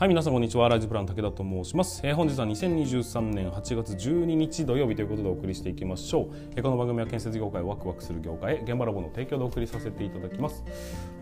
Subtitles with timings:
[0.00, 0.66] はい、皆さんこんにちは。
[0.70, 2.00] ライズプラン武田と申します。
[2.02, 6.28] えー、本日は2023年8月12日土曜日ということでお送りしていきましょう。
[6.56, 10.64] えー、この番組は建設業界をワクワクする業界現場ラボの提供でお送りさせていただきます。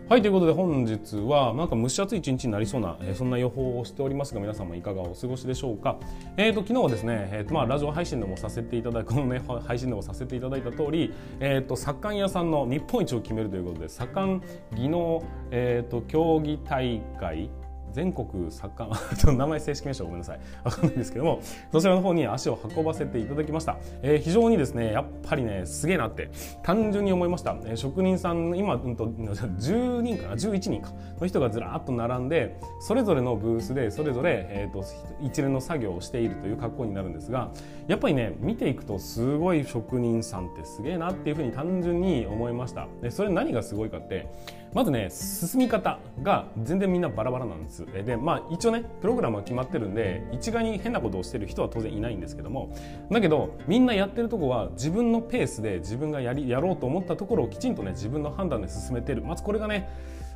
[0.07, 5.97] はい、ということで本日はなんか蒸し暑い一日になりそうな、えー、そんな予報をしておりますが皆さんもいかがお過ごしでしょうか。
[6.37, 14.41] えーと、昨日はですね、えーとまあ、ラジオ配信でもさせていただいこのね 配信でもさせていただいた通り、えーと、左官屋さんの日本一を決めるということで左官
[14.73, 17.49] 技能、えーと競技大会
[17.93, 20.39] 全国サッカー名前正式名称ごめんなさい。
[20.63, 26.29] わかんないんですけどもそちらの方に足を運ばせていただきました、えー、非常にですねやっぱりねすげえなって
[26.63, 34.85] 単純に思いました、えー、職人さん今、うんと、10人かな？11人かの人がずらっと並んでそれぞれのブースでそれぞれ、えーと、
[35.21, 37.51] 一連の作業をしているという格好になるんですが
[37.87, 42.87] やっぱりね見ていくとすごい職人さんってすげえなっていうふうに単純に思いました。
[43.01, 44.27] でそれ何がすごいかって
[44.73, 52.75] まずね進み方が全然みんなバラバラなんですでまあ一応ねプログラムは決まってるんで一概に変なことをしてる人は当然いないんですけども
[53.11, 59.23] だけどみんなやってるとこは自分のペースで自分がやりやろうと思ったところをきちんとね自分の判断で進めてる。
[59.23, 59.89] まずこれがね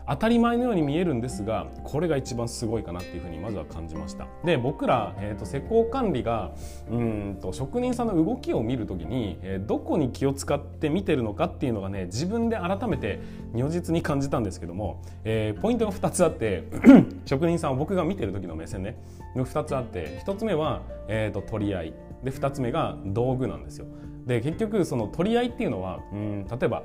[0.08, 4.28] 当たり前のように見えるんですがこれが一番すごいかなっていうふうにまずは感じました。
[4.44, 6.52] で僕ら、えーと、施工管理が
[6.90, 13.22] うんと職人さんの動きを見るときに、えー、どこに気を使って見てるのかっていうのがね自分で改めて
[13.54, 16.64] 如実に感じたんですけども、えー、ポイントが2つあって
[17.26, 18.98] 職人さんを僕が見てる時の目線ね
[19.36, 21.94] 2つあって1つ目は、えーと取り合い。
[22.24, 23.86] で2つ目が道具なんですよ。
[24.26, 26.84] で結局その取り合いっていうのはうん例えば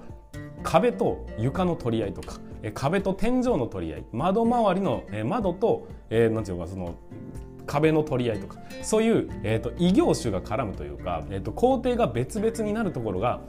[0.63, 2.41] 壁と床の取り合いとか
[2.75, 6.95] 壁と天井の取り合い窓周りの窓と、えー、なんて言うかその
[7.67, 13.41] 壁の取り合いとかそういう、えーと、異業種が絡むというか、えーと工程が別々になるところが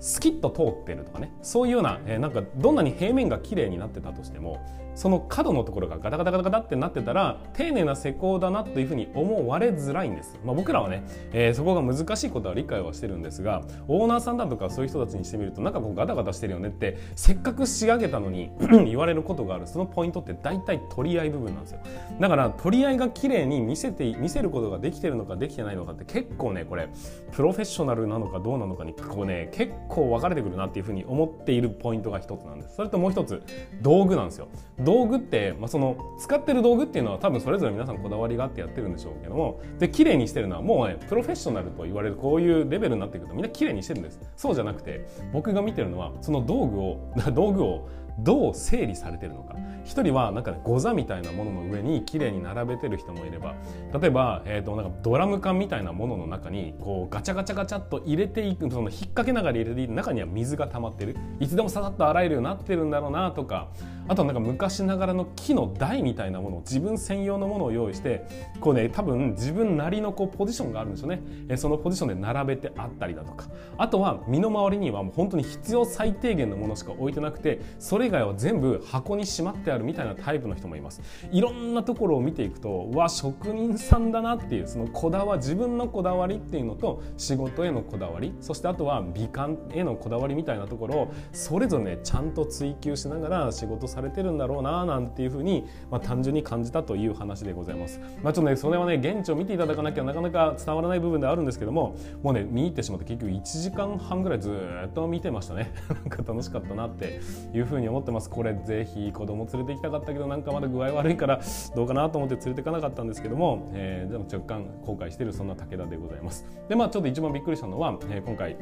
[0.00, 4.60] スキッと通ってるとかねそういうような,、えー、なんかどんなに平面が綺麗になってたとしても
[4.94, 18.50] その角のところがガタガタガタガタってなってたら丁寧な施工だなというふうに思われづらいんです、まあ、僕らはね、えー、そこが難しいことは理解はしてるんですがオーナーさんだとかそういう人たちにしてみるとなんかこうガタガタしてるよねってせっかく仕上げたのに
[18.86, 19.66] 言われることがある。
[19.66, 21.80] そのポイントって大体取り合い部分なんですよ。
[22.20, 26.88] だから取り合いが綺麗に見せて見せることができてるのかできてないのかって結構ねこれ
[27.32, 32.76] プロフェッショナルなのかどうなのかにこうね結構分かれてくるなっていうふうに思っているポイントが一つなんです。
[32.76, 33.42] それともう一つ
[33.82, 34.48] 道具なんですよ
[34.84, 44.20] 道具って、まあ、その使ってる道具っていうのは多分それぞれ皆さんこだわりがあってやってるんでしょうけどもで綺麗にしてるのはもうねプロフェッショナルと言われるこういうレベルになってくるとみんな綺麗にしてるんです。
[44.36, 49.56] そうじゃなくて僕が見てるのはその道具を 道具をどう整理されてるのか。
[49.84, 53.54] 一人はなんかねご座みたいなものの上に綺麗に並べてる人もいれば
[54.00, 61.16] 例えば、えー、となんかドラム缶みたいなものの中にこうガチャガチャガチャっと入れていくその引っ掛けながら入れていく中には水が溜まってる。
[61.38, 63.68] いつでもささっと洗えるようになってるんだろうなとか
[64.08, 68.26] あとなんか昔ながらの木の台みたいなもの自分専用のものを用意して
[68.60, 73.46] こうね多分自分なりのこうポジションがあるんですよね、えそのポジションで並べてあったりだとか。
[73.76, 81.00] あとは身の回りにはもう本当に必要最低限のものしか置いてなくてそれ以外は全部箱にしまってあるみたいなタイプの人もいます。
[81.32, 98.00] いろんなところを見ていくとわ職人さんだなっていうそのこだわ自分のこだわりっていうのと仕事へのこだわりそしてあとは美観へのこだわりみたいなところをそれぞれねちゃんと追求しながら仕事されてるんだろうななんていうふうに、まあ、単純に感じたという話でございます。
[98.22, 104.50] まあ、ちょっとねそれはね現地を見ていただかなきゃなかなか伝わらない部分ではあるんですけどももうね見入ってしまって結局1時間半ぐらいず
[104.86, 105.72] っと見てましたね。
[105.88, 107.20] なんか楽しかったなって
[107.54, 108.28] いうふうに思ってます。
[108.28, 111.40] これぜひ子供連れて行きたかったけどなんかまだ具合悪いから
[111.74, 116.46] どうかなと思って連れていかなかったんですけども、えー、でも若干後悔しているそんな武田でございます。
[116.68, 118.56] でまあちょっと一番びっくりしたのは、えー、今回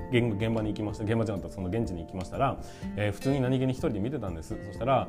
[0.00, 2.58] 現場に行きました現場じゃなくてその現地に行きましたら、
[2.96, 4.56] えー、普通に何気に一人で見てたんです。
[4.66, 5.08] そしたら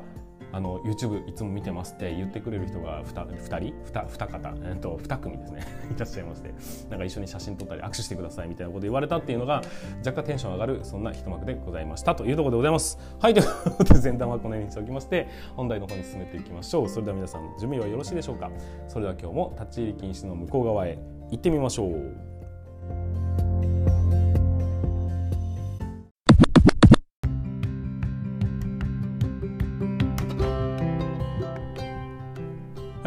[0.52, 5.66] あの YouTube いつも見てますって言ってくれる人が 2, 2人 2, 2方、えっと、2組ですね。
[5.94, 6.54] いらっしゃいまして
[6.88, 9.62] なんか一緒に写真撮ったり握手してくださいみたいなこと言われたっていうのが
[10.04, 12.98] 若干テンション上がるそんな一幕でございましたというところでございます。
[13.18, 16.88] はいということで前段はこのようにしておきまして本題の方に進めていきましょう。
[16.88, 18.50] それでは皆さん準備はよろしいでしょうか？
[18.88, 20.98] それでは今日も立ち入り禁止の向こう側へ
[21.30, 22.35] 行ってみましょう。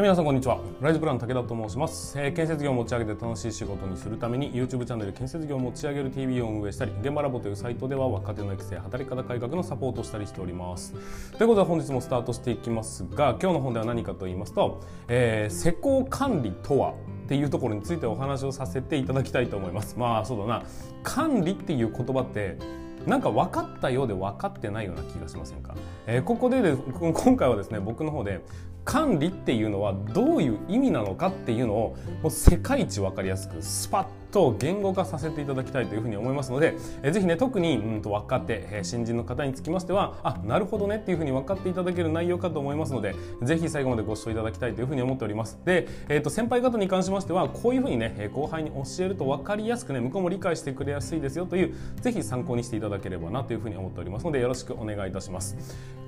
[0.02, 0.62] 皆さんこんにちは。
[0.80, 10.94] ライズプラン武田と申します、えー、建設業を持ち上げて楽しい仕事にするために YouTube チャンネル建設業を持ち上げる TV を運営したり現場ラボというサイトでは若手の育成働き方改革のサポートをしたりしております。
[11.38, 14.80] ということで本日もスタートしていきますが今日の本では何かと言いますと、
[15.10, 16.94] えー、施工管理とは
[17.26, 20.00] っていうところについてお話をさせていただきたいと思います。
[20.00, 20.64] まあそうだな。
[21.04, 22.58] 管理っていう言葉って
[23.06, 25.76] なんか分かったようで分かってないような気がしませんか、
[26.06, 26.76] えー、ここでで
[27.14, 28.42] 今回はですね僕の方で
[28.86, 45.60] 管理っていうのはどういう意味なのかっていうのをもう世界一分かりやすくスパッと言語化させていただきたいというふうに思いますので、えぜひね特に、うん、と若手、え新人の方につきましてはあなるほどねっていうふうに分かっていただける内容かと思いますのでぜひ最後までご視聴いただきたいというふうに思っております。
[45.66, 55.58] で、えー、と先輩方に関しましてはこういうふうにね後輩に教えると分かりやすくね向こうも理解してくれやすいですよというぜひ参考にしていただければなというふうに思っておりますのでよろしくお願いいたします。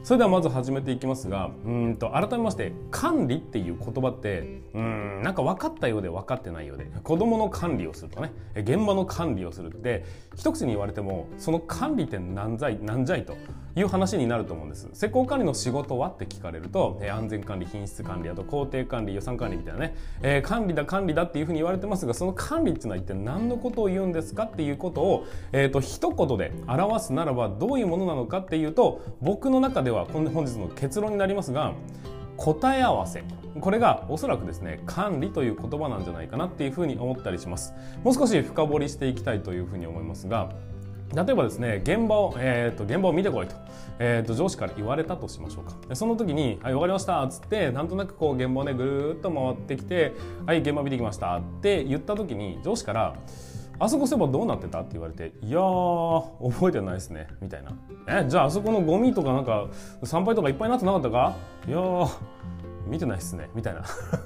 [0.03, 8.11] それではまず始めていきますがうんと改めまして管理っていう言葉ってうんなんか分かったようで分かってないようで子供の管理をする。
[8.12, 8.34] とかね。
[8.56, 10.06] 現場の管理をするって
[10.36, 13.36] 一口に言われてもその管理って何じゃい何じゃいと
[13.75, 14.90] いう話になると思うんです。
[14.94, 31.74] 施工管理の仕事はって聞かれると、安全管理品質管理あと工程管理予算管理みたいなね、えー、管理だ管理だっていうふうに言われてますがその管理っていうのは一体何のことを言うんですかっていうことを、えーと、一言で表すならばどういうものなのかっていうと僕の中では本日の結論になりますが
[32.43, 33.23] 答え合わせ。
[33.59, 37.73] これがおそらくですね管理という言葉なんじゃないかなっていうふうに思ったりします。
[38.03, 40.49] もう少し深掘りしていきたいというふうに思いますが
[41.13, 43.55] 例えばですね現場を、えーと、現場を見てこいと,、
[43.99, 45.95] えーと、上司から言われたとしましょうか。
[45.95, 50.13] その時に「はい分かりました」っつってなんとなくこう現場をねぐるっと回ってきて
[50.47, 53.15] 「はい現場見てきました」って言った時に上司から
[53.83, 57.72] 「あそこそういえばどうなってた?」って言われて「いやー覚えてないですね」みたいな
[58.24, 59.68] 「えじゃああそこのゴミとかなんか
[60.04, 61.33] 参拝とかいっぱいになってなかったか?」
[61.68, 61.78] いや
[62.88, 63.83] 見てないっすねみたいな。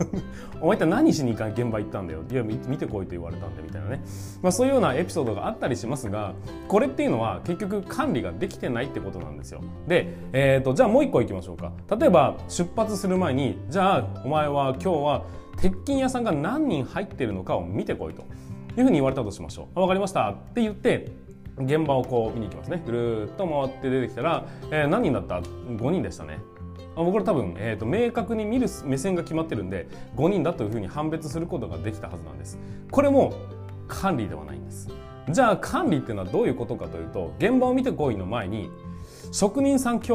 [0.62, 2.22] お前って何しに行か現場行ったんだよ？
[2.31, 4.02] いや見てこいと言われたんでみたいなね、
[4.42, 6.34] まあ、そういうようなエピソードがあったりしますが
[6.69, 9.60] これっていうのは結局管理ができてないってことなんですよ。
[9.88, 11.74] で、えーと、じゃあもう一個いきましょうか。
[12.00, 15.24] 例えば出発する前にじゃあお前は今日は
[15.58, 18.24] 鉄筋屋さんが何人入ってるのかを見てこいと。
[18.77, 19.80] いうふうに言われたとしましょう。
[19.80, 20.30] 分かりました。
[20.30, 21.12] って言って
[21.57, 22.83] 現場をこう見に行きますね。
[22.86, 26.39] ぐるっと回って出てきたら、えー、何人だった？5人でしたね。
[26.95, 32.57] 僕ら多分、えーと、明確に見る目線が決まってるんで5人だというふうに判別することができたはずなんです。
[32.89, 33.33] これも
[33.88, 34.89] 管理ではないんです。
[35.30, 38.69] じゃあ管理っていうのはどういうことかというと現場を見てこいの前に
[39.31, 40.12] 職人さん今日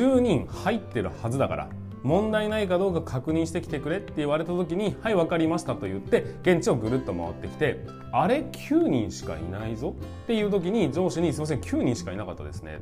[0.00, 1.68] 10人入ってるはずだから
[2.02, 12.80] 問題ないかどうか確認してきてくれって言われた時に「はい分かりました」と言って現地をぐるっと回ってきて「あれ9人しかいないぞ」っていう時に上司に「すいません9人しかいなかったですね」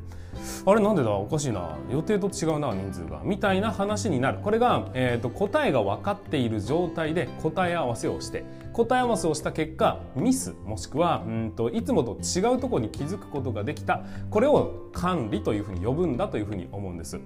[0.66, 1.10] あれなんでだ？
[1.12, 1.76] おかしいな。
[1.90, 3.22] 予定と違うな人数が。
[3.24, 4.38] みたいな話になる。
[4.42, 8.44] これが、えーと、答えが分かっている状態で答え合わせをして
[8.76, 17.18] 答え合わせをした結果ミスもしくはうんといつもと違うところに気づくことができたこれを管理というふうに呼ぶんだというふうに思うんです。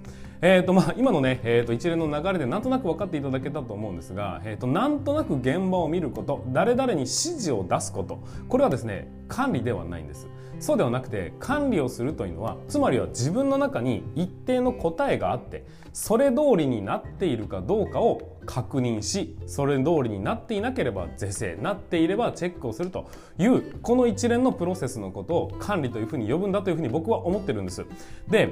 [0.42, 10.28] えーとまあ、今のね、えーと、一連の流れでなんとなく分かっていただけたと思うんですが、えーと、となんとなく現場を見ること誰々に指示を出すことこれはですね管理ではないんです。
[10.60, 27.86] そうではなくて管理をするというのはつまりは自分の中に一定の答えがあってそれ通りになっているかどうかを確認しそれ通りになっていなければ是正なっていればチェックをするというこの一連のプロセスのことを管理というふうに呼ぶんだというふうに僕は思ってるんです。
[28.28, 28.50] で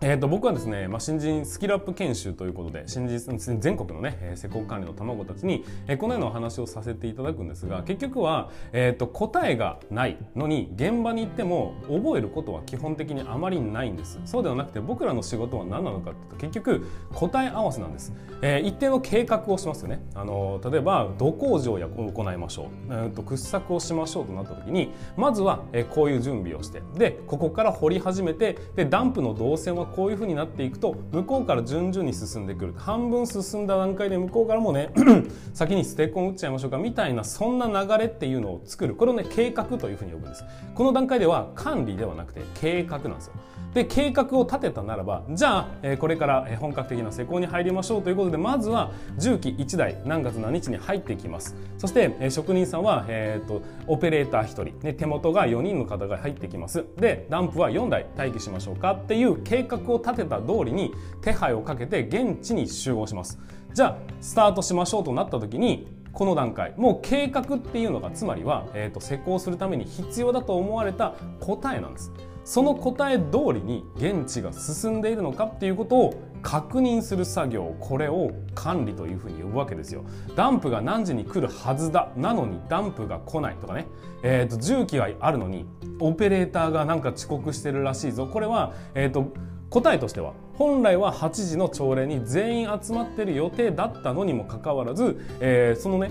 [0.00, 3.18] えー、と僕はですね、まあ、新人スキルアップ研修ということで新人
[3.58, 14.20] 全国のね施工管理の卵たちに、えー、このようなお話をさせていただくんですが結局は、えー、と答えがないのに現場に行っても覚えることは基本的にあまりないんです。
[14.24, 20.00] そうではなくて僕らの仕事は何なのかというと結局答え合わせなんです、えー、一定の計画をしますよね。
[20.14, 32.74] あの例えば土工事を行いましょう、えー、と掘削をしましょうとなった時にまずは、えー、こういう準備をしてでここから掘り始めてでダンプの動線はこういうふうになっていくと向こうから順々に進んでくる。
[32.76, 34.90] 半分進んだ段階で向こうからもね
[35.54, 38.94] 先にステッコン打っちゃいましょうかみたいなそんな流れっていうのを作る。
[38.94, 40.44] これをね計画というふうに呼ぶんです。
[40.74, 43.32] この段階では管理ではなくて計画なんですよ
[43.74, 51.54] で計画を立てたならばじゃあ、えこれから本格的な施工に入りましょうということでまずは重機1台何月何日に入ってきます。
[51.76, 56.84] そして、え職人さんは、えーと、オペレーター1人、ね、手元が4人の方が入ってきます。
[56.96, 63.38] でダンプは4台待機しましょうかっていう計画を立てた通りに手配をかけて現地に集合します。
[63.72, 72.12] じゃあスタートしましょうとなった時にこの段階もう計画っていうのがつまりは、えーと施工するために必要だと思われた答えなんです。
[72.48, 80.02] その答え通りに現地が進んでいるのかっていうことを確認する作業これを管理というふうに呼ぶわけですよ。
[80.34, 83.86] ダンプが何時に来るはずだなのにダンプが来ないとかね、
[84.22, 85.66] えーと、重機はあるのに
[86.00, 88.26] オペレーターがなんか遅刻してるらしいぞ。
[88.26, 89.26] これは、えーと、
[89.70, 96.10] 答えとしては本来は8時の朝礼に全員集まってる予定だったのにもかかわらず、えー、そのね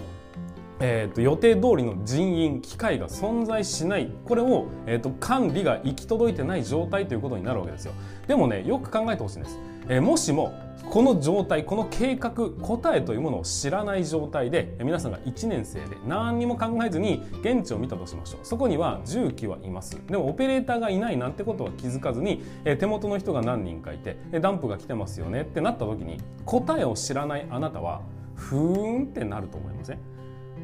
[0.80, 4.12] えー、と予定通りの人員機械が存在しない。
[4.26, 7.94] これを、えー、と管理が行き届いてない状態ということになるわけですよ。
[8.28, 9.58] でもねよく考えてほしいんです、
[9.90, 10.54] え、もしも
[10.90, 18.40] この状態この計画答えというものを知らない状態で皆さんが1年生で何にも考えずに現地を見たとしましょう。
[18.44, 19.98] そこには重機はいます。
[20.08, 22.42] でもオペレーターがいないなんてことは気づかずに
[22.80, 28.02] 手元の人が何人かいてダンプが来てますよねってなった時に答えを知らないあなたは
[28.36, 30.00] ふーんってなると思いません、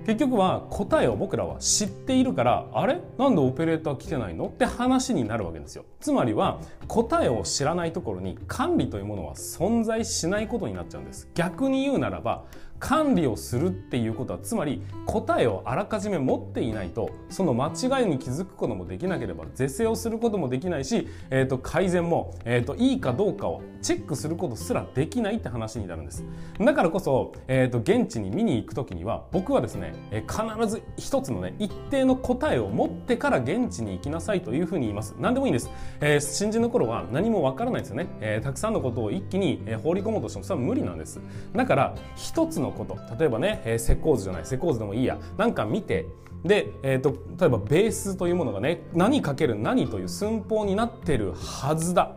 [0.06, 3.00] 結局は答えを僕らは知っているからあれ？
[3.18, 4.48] なんでオペレーター来てないの？
[4.48, 5.86] って話になるわけですよ。
[6.00, 11.30] つまりは答えを知らないところに管理というものは存在しないことになっちゃうんです。
[11.34, 12.44] 逆に言うならば
[12.84, 26.26] 管理をするっていうことはつまり答えをあらかじめ持っていないとその間違いに気づくこともできなければ是正をすることもできないし、えー、と改善も、えー、といいかどうかをチェックすることすらできないって話になるんです。
[26.60, 35.16] だからこそ、えー、と現地に見に行く時には僕はですね、え、必ず一つのね一定の答えを持ってから現地に行きなさいというふうに言います。
[35.20, 35.70] 何でもいいんです、
[36.02, 41.22] えー、新人の頃は何もわからないですよね、えー、たくさんのことを一気に放り込もうとしてもそれは無理なんです。
[41.56, 42.98] だから一つのこと。
[43.18, 44.42] 例えばね、えー、石膏図じゃない。
[44.44, 45.18] 石膏図でもいいや。
[45.38, 46.06] なんか見て。
[46.44, 52.16] で、えーと、例えばベースというものがね何かける何という寸法になってるはずだ。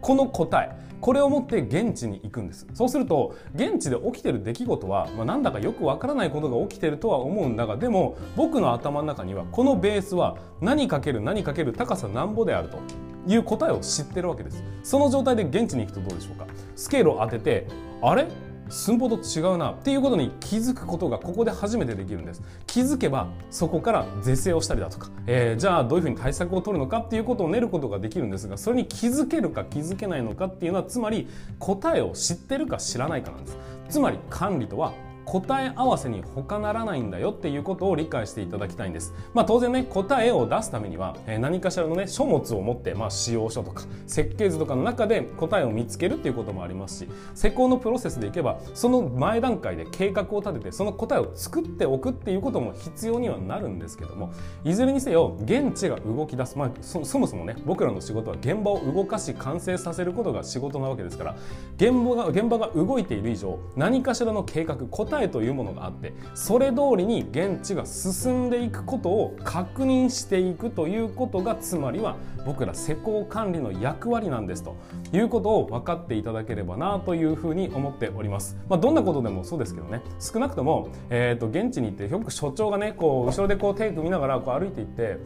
[0.00, 0.84] この答え。
[1.00, 2.66] これを持って現地に行くんです。
[2.72, 12.78] そうすると現地で起きてる出来事は、まあ、なんだかよくわからないことが起きてるとは思うんだがでも僕の頭の中にはこのベースは何かける何かける高さなんぼであると。
[13.26, 14.62] いう答えを知ってるわけです。
[14.82, 16.46] その状態で現地に行くとどうでしょうか。
[16.76, 17.66] スケールを当てて
[18.02, 18.28] あれ？
[18.68, 22.42] 寸法と違うなっていうことに気づくことがここで初めてできるんです。
[22.66, 31.28] 気づけばそこから是正をしたりだとか、えー、じゃあどういうふうに対策を取るのかっていうことを練ることができるんですがそれに気づけるか気づけないのかっていうのはつまり
[31.58, 33.58] 答えを知ってるか知らないかなんです。
[33.88, 34.92] つまり管理とは
[35.24, 39.12] 答え合わせに他ならないんだよっていうことを理解していただきたいんです。
[39.32, 54.32] まあ当然ね、答えを出すためには、え何かしらのね、書物を持って、まあ使用書とか設計図とかの中で答えを見つけるっていうこともありますし、施工のプロセスでいけば、その前段階で計画を立てて、その答えを作っておくっていうことも必要にはなるんですけども、
[54.64, 56.58] いずれにせよ、現地が動き出す。
[56.58, 61.36] まあそそもそもね、僕らの仕事は現場を動かし完成させることが仕事なわけですから、
[61.76, 74.76] 現場が、現場が動いている以上、何かしらの計画、答えというものがあってそれ通りに現地が進んでいくことを確認していくということがつまりは僕ら施工管理の役割なんですと
[75.12, 78.56] いうことを分かっていただければなというふうに思っております。
[78.68, 85.18] まあ、どんなことでもそうですけどね少なくとも、えー、と現地に行ってよく所長がねこう後ろでこう手組みながらこう歩いていって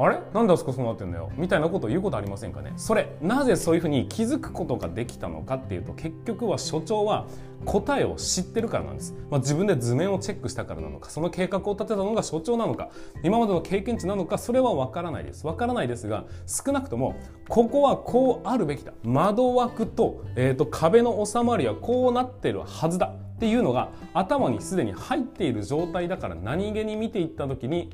[0.00, 0.20] あれ？
[0.32, 1.30] なんであそこそうなってんだよ。
[1.36, 2.72] みたいなことを言うことありませんかね？
[2.76, 7.26] それなぜそういうふうに気づくことができたのかっていうと結局は所長は
[7.64, 12.90] 答えを知ってるからなんです、まあ、自分で図面をチェックしたからなのかその計画を立てたのが所長なのか
[13.24, 15.42] 今までの経験値なのかそれは分からないです。
[15.42, 17.16] 分からないですが少なくとも
[17.48, 18.92] ここはこうあるべきだ。
[19.02, 27.90] 窓枠と,、えーと壁の収まりはこうなってるはずだっていうのが頭にすでに入っている状態だから何気に見ていった時に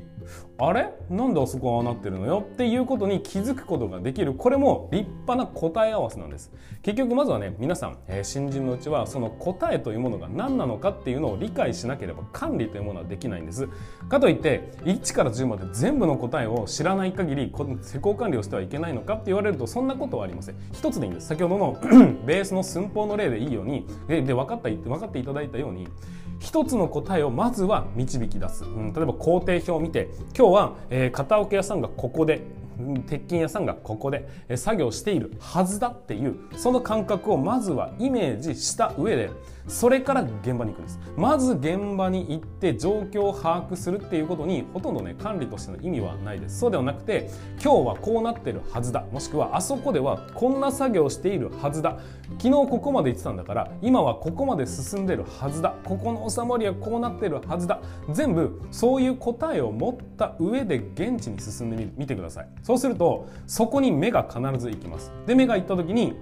[0.59, 0.91] あれ？
[1.11, 2.45] なんであそこはああなってるのよ？
[2.47, 4.35] っていうことに気づくことができる。
[4.35, 6.53] これも立派な答え合わせなんです。
[6.83, 13.69] 結局まずはね皆さん、えー、新人のうちはその答えというものが何なのかっていうのを理解しなければ管理というものはできないんです。
[14.09, 20.57] かといって1から10まで全部の答えを知らない限りこの施工管理をしてはいけないのかって言われるとそんなことはありません。
[20.73, 21.29] 一つでいいんです。
[21.29, 21.79] 先ほどの
[22.27, 25.89] ベースの寸法の例でいいようにでで分かった分かっていただいたように
[26.41, 32.43] 一つの答えをまずは導き出す、うん、例えば工程表を見て今日は、えー、片桶屋さんがここで
[33.07, 39.31] 鉄筋屋さんがここで作業しているはずだっていうその感覚をまずはイメージした上で
[39.67, 41.01] それから現場に行くんです。
[41.17, 46.59] まず現場に行って状況を把握するっていうことにほとんどね管理としての意味はないです。
[46.59, 47.31] そうではなくて
[47.63, 49.05] 今日はこうなってるはずだ。
[49.11, 51.99] もしくはあそこではこんな作業をしているはずだ。
[52.39, 55.75] 昨日ここまで行ってたんだから今はここまで進んでるはずだ。
[55.85, 57.81] ここの収まりはこうなってるはずだ。
[58.13, 62.49] 全部そういう答えを持った上で現地に進んでみてください。
[62.63, 65.13] そうするとそこに目が必ず行きます。
[65.27, 66.15] で目が行った時に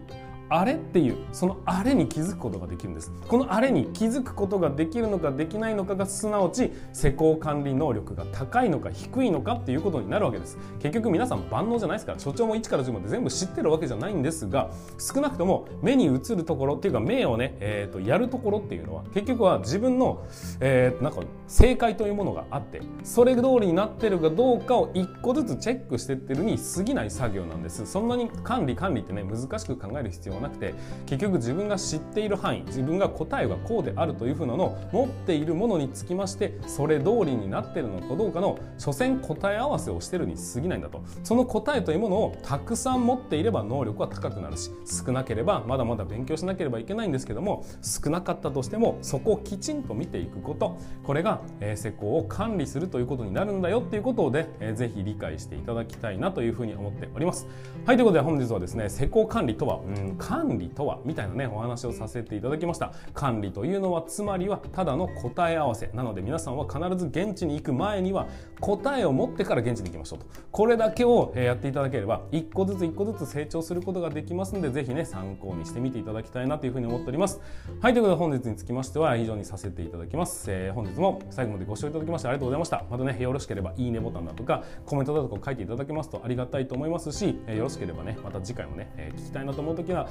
[0.55, 3.11] あれっていうそのあれに気づくことができるんです。
[3.27, 10.59] このあれに気づくことができるのかできないのかがすなわち施工管理能力が高いのか低いのかっていうことになるわけです。
[10.81, 20.27] 結局皆さん万能じゃないですから所長も1から10まで全部知ってるわけじゃないんですが少なくとも目に映るところっていうか目をね、えー、とやるところっていうのは結局は自分の、
[20.61, 27.87] えー、なんか正解というものがあってそれ通りになってるかどうかを1個ずつチェックしてってるに過ぎない作業なんです。
[27.87, 30.75] そんなに管理管理ってね難しく考える必要はなくて
[31.07, 41.03] 結局自分が知っている範囲自分が答えがこうであるというふうなのを持っているものにつきましてそれ通りになってるのかどうかの所詮答え合わせをしてるに過ぎないんだと。
[41.23, 50.77] その答えというものをたくさん持っていれば能力は高くなるし少なければまだまだ勉強しなければいけないんですけども少なかったとしてもそこをきちんと見ていくこと。
[51.05, 51.41] これが、
[51.75, 53.81] 施工を管理するということになるんだよ。
[53.81, 57.47] っていうことで、えー、ぜひ理解していただきたいなというふうに思っております。
[57.85, 62.95] はいということで本日はですね施工管理とは、うん、管理とはみたいなねお話をさせていただきました。
[63.13, 68.27] 管理というのはつまりはただの答え合わせなので皆さんは必ず現地に行く前には
[68.59, 70.27] 答えを持ってから現地に行きましょうと。
[70.51, 77.39] これだけをやっていただければ一個ずつ一個ずつ成長することができますのでぜひね参考にしてみていただきたいなというふうに思っております。
[77.83, 82.85] はいということで本日につきましては以上にさせていただきます、えー、本日も最後までご視聴いただきましてありがとうございました。
[82.91, 90.09] またねよろしければいいねボタンだとかコメントだとか書いていただけますとありがたいと思いますし、え、よろしければねまた次回もね、え、聞きたいなと思う時は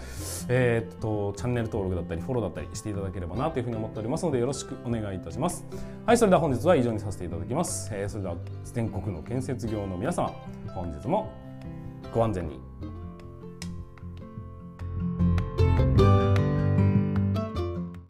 [0.50, 5.66] えー、っとチャンネル登録だったりフォローだったりしていただければなというふうに思っておりますのでよろしくお願いいたします。
[6.06, 10.34] はいそれでは本日は以上にさせていただきます、えー、それでは全国の建設業の皆様
[10.74, 11.32] 本日も
[12.14, 12.91] ご安全に。